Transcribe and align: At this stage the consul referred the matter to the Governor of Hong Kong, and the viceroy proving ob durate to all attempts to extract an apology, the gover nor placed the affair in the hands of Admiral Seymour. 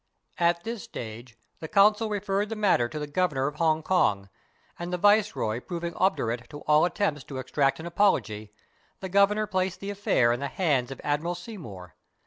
At 0.39 0.63
this 0.63 0.81
stage 0.81 1.37
the 1.59 1.67
consul 1.67 2.09
referred 2.09 2.49
the 2.49 2.55
matter 2.55 2.89
to 2.89 2.97
the 2.97 3.05
Governor 3.05 3.45
of 3.45 3.57
Hong 3.57 3.83
Kong, 3.83 4.29
and 4.79 4.91
the 4.91 4.97
viceroy 4.97 5.59
proving 5.59 5.93
ob 5.95 6.17
durate 6.17 6.47
to 6.49 6.61
all 6.61 6.85
attempts 6.85 7.23
to 7.25 7.37
extract 7.37 7.79
an 7.79 7.85
apology, 7.85 8.51
the 8.99 9.11
gover 9.11 9.35
nor 9.35 9.45
placed 9.45 9.79
the 9.79 9.91
affair 9.91 10.31
in 10.31 10.39
the 10.39 10.47
hands 10.47 10.89
of 10.89 10.99
Admiral 11.03 11.35
Seymour. 11.35 11.93